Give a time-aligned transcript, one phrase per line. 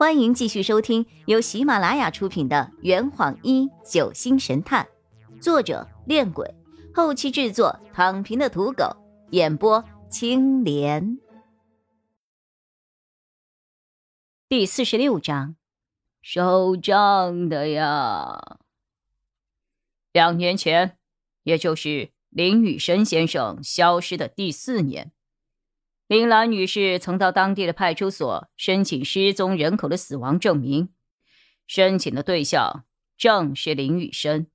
[0.00, 4.88] 欢迎继续收听由喜马拉雅出品的《圆谎一九星神探》，
[5.42, 6.54] 作者：恋鬼，
[6.94, 8.96] 后期制作：躺平的土狗，
[9.32, 11.18] 演播：青莲。
[14.48, 15.56] 第四十六章，
[16.22, 18.56] 收账的呀。
[20.14, 20.96] 两年前，
[21.42, 25.12] 也就是林雨生先生消失的第四年。
[26.10, 30.88] 林兰女士曾到当地的派出所申请失踪人口的死亡证明，
[31.68, 32.84] 申请的对象
[33.16, 34.48] 正是林雨生。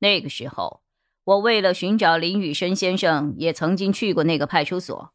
[0.00, 0.82] 那个时候，
[1.22, 5.12] 我为了寻找林雨生先生，也曾经去过那个派出所。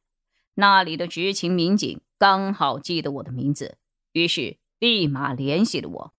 [0.53, 3.76] 那里的执勤民警刚好记得我的名字，
[4.13, 6.13] 于是立马联系了我。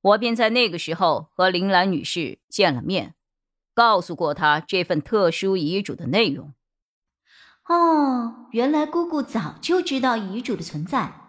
[0.00, 3.14] 我便在那个时候和林兰女士见了面，
[3.74, 6.54] 告诉过她这份特殊遗嘱的内容。
[7.68, 11.20] 哦，原来姑姑早就知道遗嘱的存在，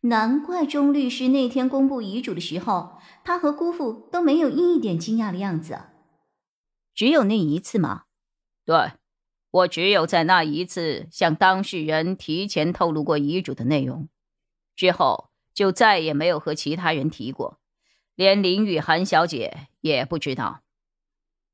[0.00, 5.78] 难怪钟律师那天公布遗嘱的时候，他和姑父都没有一点惊讶的样子。
[6.94, 8.04] 只有那一次吗？
[8.64, 8.92] 对，
[9.50, 14.08] 我只有在那一次向当事人提前透露过遗嘱的内容，
[14.74, 17.60] 之后就再也没有和其他人提过，
[18.16, 20.62] 连林雨涵小姐也不知道。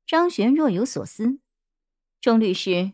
[0.07, 1.39] 张璇若有所思，
[2.19, 2.93] 钟律师。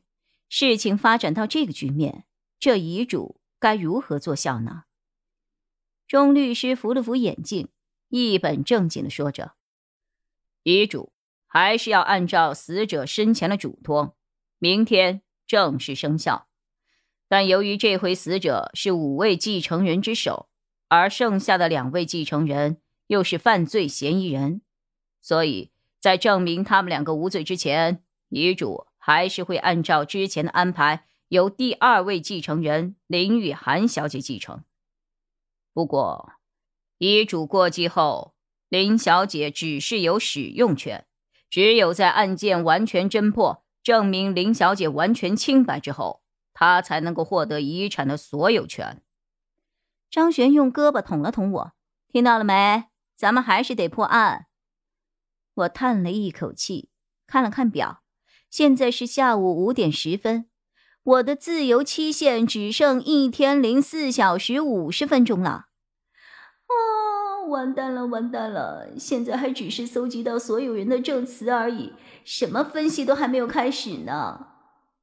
[0.53, 2.25] 事情发展到这个局面，
[2.59, 4.83] 这遗嘱该如何作效呢？
[6.09, 7.69] 钟律师扶了扶眼镜，
[8.09, 9.53] 一本正经的说着
[10.63, 11.13] ：“遗嘱
[11.47, 14.17] 还是要按照死者生前的嘱托，
[14.59, 16.49] 明天正式生效。
[17.30, 20.49] 但由于这回死者是五位继承人之首，
[20.89, 24.61] 而剩下的两位继承人又是犯罪嫌疑人，
[25.21, 25.71] 所以
[26.02, 34.63] 在证明他们两个无罪之前，遗嘱。”还是会按照之前的安排，由第二位继承人林雨涵小姐继承。
[35.73, 36.33] 不过，
[36.99, 38.35] 遗嘱过继后，
[38.69, 41.08] 林小姐只是有使用权，
[41.49, 46.21] 只有在案件完全侦破、证明林小姐完全清白之后，
[46.53, 49.02] 她才能够获得遗产的所有权。
[50.11, 51.73] 张璇用胳膊捅了捅我，
[52.08, 52.83] 听到了没？
[53.15, 54.45] 咱们还是得破案。
[55.55, 56.89] 我叹了一口气，
[57.26, 58.03] 看了看表。
[58.52, 60.50] 现在是下午五点十分，
[61.04, 65.67] 我的自由期限只剩一天零四小时五十分钟了。
[66.67, 68.89] 啊，完蛋了，完蛋了！
[69.00, 71.94] 现在还只是搜集到所有人的证词而已，
[72.26, 74.48] 什么分析都还没有开始呢。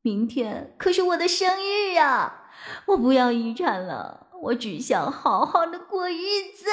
[0.02, 2.50] 明天可是我的生日啊！
[2.88, 6.16] 我不要遗产了，我只想好好的过日
[6.54, 6.66] 子。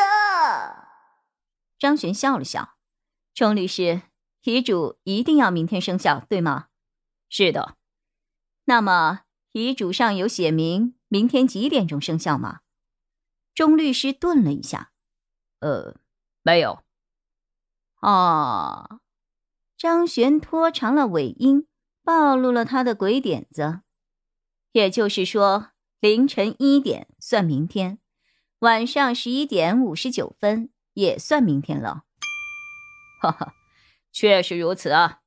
[1.80, 2.75] 张璇笑了笑，
[3.34, 4.02] 钟律师。
[4.45, 6.67] 遗嘱一定要明天生效，对吗？
[7.29, 7.75] 是的。
[8.66, 9.22] 那么
[9.53, 12.59] 遗嘱上有写明明天几点钟生效吗？
[13.56, 14.91] 钟律师顿了一下，
[15.61, 15.95] 呃，
[16.44, 16.83] 没有。
[18.01, 19.00] 哦，
[19.75, 21.67] 张璇拖长了尾音，
[22.03, 23.81] 暴露了他的鬼点子。
[24.73, 27.97] 也就是说，凌晨一点算明天，
[28.59, 32.03] 晚上十一点五十九分也算明天了。
[33.23, 33.56] 哈哈。
[34.15, 35.19] 确实如此啊，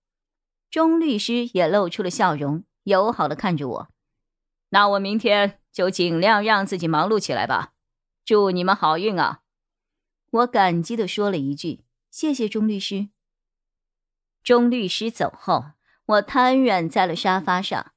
[0.70, 3.88] 钟律师也露出了笑容，友好的看着我。
[4.70, 7.74] 那我明天就尽量让自己忙碌起来吧。
[8.24, 9.40] 祝你们好运啊！
[10.30, 13.10] 我感激的说了一句：“谢谢钟律师。”
[14.42, 15.72] 钟律师走后，
[16.06, 17.92] 我瘫软在了沙发上。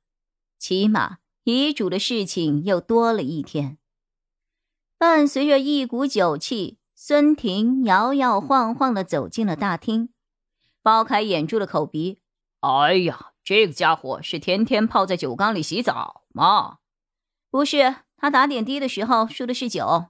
[0.59, 3.78] 起码遗嘱的事情又多了一天。
[4.97, 10.09] 伴随着一股酒气，孙婷摇摇晃晃的走进了大厅。
[10.81, 12.22] 包凯掩住了口鼻。
[12.62, 16.80] 哎呀，这个家伙是天天泡在酒缸里洗澡吗？
[17.50, 20.08] 不是，他打点滴的时候输的是酒。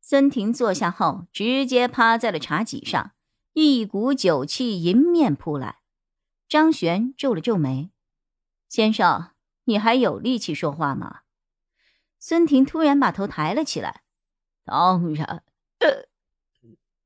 [0.00, 3.12] 孙婷坐下后，直接趴在了茶几上，
[3.54, 5.80] 一股酒气迎面扑来。
[6.48, 7.90] 张璇皱了皱眉
[8.68, 9.30] ：“先生，
[9.64, 11.22] 你还有力气说话吗？”
[12.20, 14.02] 孙婷突然把头抬了起来
[14.64, 15.42] ：“当然，
[15.78, 16.08] 呃，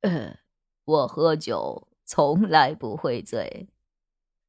[0.02, 0.38] 呃，
[0.84, 3.68] 我喝酒。”从来不会醉。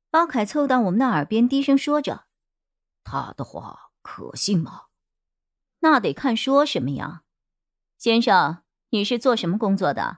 [0.09, 2.25] 包凯凑到我们的耳边低声说着
[3.05, 4.85] ：“他的话可信吗？
[5.81, 7.21] 那得看说什么呀。
[7.99, 10.17] 先生，你是做什么工作的？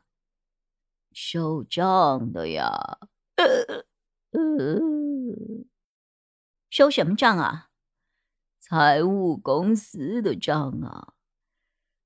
[1.12, 3.00] 收账的呀。
[3.36, 4.80] 呃
[6.70, 7.72] 收什么账啊？
[8.62, 11.14] 财务公司的账啊。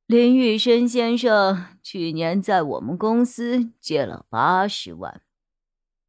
[0.08, 5.22] 林玉生先生去年在我们公司借了八十万。”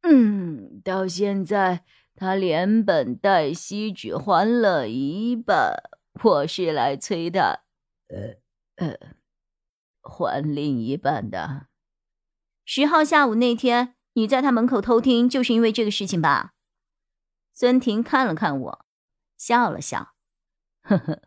[0.01, 1.83] 嗯，到现在
[2.15, 5.75] 他连本带息只还了一半，
[6.23, 7.61] 我是来催他。
[8.07, 8.35] 呃
[8.77, 8.97] 呃，
[10.01, 11.67] 还另一半的。
[12.65, 16.53] 十号下午那天，你在他门口偷听，就是因为这个事情吧？
[17.53, 18.85] 孙婷看了看我，
[19.37, 20.13] 笑了笑，
[20.81, 21.21] 呵呵，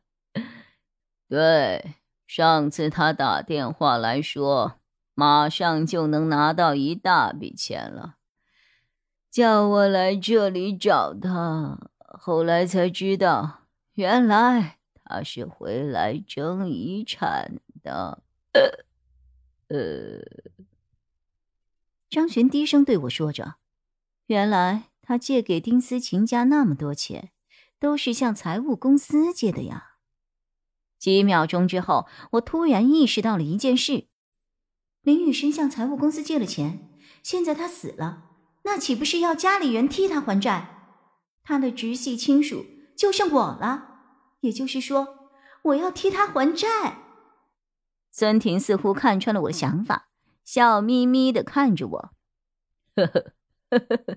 [1.28, 1.96] 对，
[2.26, 4.80] 上次他打电话来说，
[5.14, 8.16] 马上就能拿到一大笔钱了，
[9.32, 11.79] 叫我来这里找他。
[11.96, 13.62] 后来才知道，
[13.94, 18.23] 原来他是回来争遗产的。
[19.69, 20.20] 呃，
[22.11, 23.55] 张璇低声对我说着
[24.29, 27.32] ：“原来他借给丁思琴家那么多钱，
[27.81, 29.96] 都是向财务公司借的呀。”
[31.00, 34.08] 几秒钟之后，我突然意识到了一件事：
[35.00, 36.90] 林雨生向财务公司借了钱，
[37.23, 38.31] 现在他死了，
[38.64, 40.69] 那岂不是要家里人替他还债？
[41.43, 42.64] 他的直系亲属
[42.97, 43.88] 就剩我了，
[44.41, 45.31] 也就是说，
[45.62, 46.99] 我要替他还债。
[48.11, 50.09] 孙婷似乎看穿了我的想法。
[50.44, 52.11] 笑眯眯的看着我，
[52.97, 53.35] 呵呵
[53.70, 54.17] 呵呵，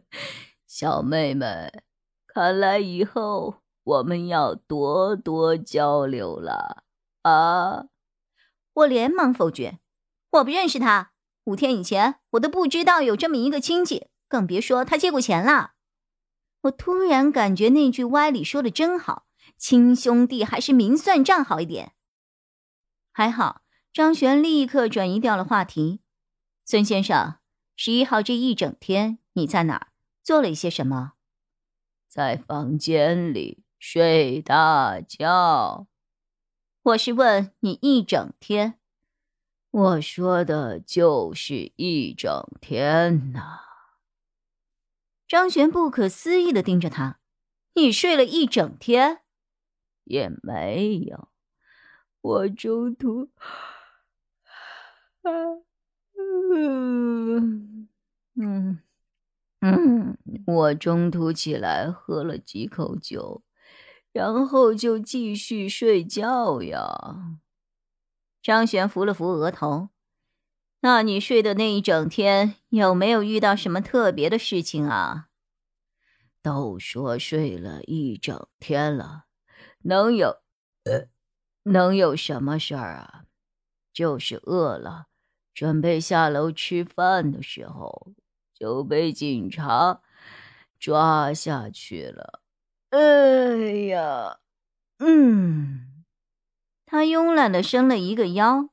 [0.66, 1.84] 小妹妹，
[2.26, 6.84] 看来以后我们要多多交流了
[7.22, 7.86] 啊！
[8.74, 9.80] 我连忙否决，
[10.32, 11.12] 我不认识他，
[11.46, 15.76] 五天以前我都不知道有这么一个亲戚，更别说他借过钱了。
[16.64, 19.28] 我突然感觉那句歪理说的真好，
[19.58, 21.94] 亲兄弟还是明算账好一点。
[23.14, 23.62] 还好，
[23.94, 26.02] 张璇立刻转移掉了话题。
[26.66, 27.36] 孙先生，
[27.78, 29.88] 十一号这一整天你在哪儿？
[30.22, 31.14] 做了一些什么？
[32.10, 35.88] 在房间里睡大觉。
[36.84, 38.80] 我是问你一整天。
[39.72, 43.62] 我说的就是一整天呐。
[45.27, 47.19] 张璇不可思议的盯着他
[47.74, 49.22] ：“你睡了一整天？
[50.04, 51.30] 也没有，
[52.22, 53.30] 我中途……
[55.24, 55.31] 啊。”
[56.18, 57.88] 嗯
[58.36, 58.80] 嗯
[59.62, 60.18] 嗯，
[60.48, 63.42] 我中途起来喝了几口酒，
[64.13, 67.39] 然后就继续睡觉呀。
[68.42, 69.89] 张璇扶了扶额头，
[70.86, 75.30] 那你睡的那一整天有没有遇到什么特别的事情啊？
[76.44, 79.24] 都说睡了一整天了，
[79.80, 80.44] 能有
[80.84, 81.08] 呃，
[81.64, 83.24] 能有什么事儿啊？
[83.92, 85.08] 就是饿了。
[85.56, 88.14] 准备下楼吃饭的时候，
[88.54, 90.04] 就被警察
[90.78, 92.44] 抓下去了。
[92.92, 94.38] 哎呀，
[95.00, 96.06] 嗯，
[96.86, 98.70] 他慵懒的伸了一个腰，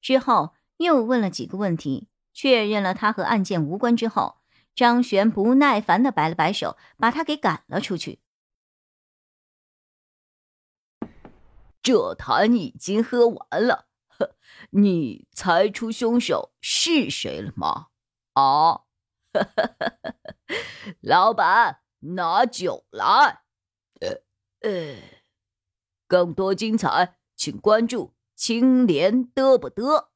[0.00, 4.36] 之后又问了几个问题，确认了他和案件无关之后，
[4.74, 8.20] 张璇不耐烦的摆了摆手，把他给赶了出去。
[11.82, 13.88] 这坛已经喝完了。
[14.08, 14.34] 呵
[14.70, 17.88] 你猜出凶手是谁了吗？
[18.32, 18.82] 啊，
[21.00, 23.42] 老板，拿酒来。
[24.60, 24.96] 呃，
[26.08, 30.08] 更多精彩，请关注青莲嘚不嘚。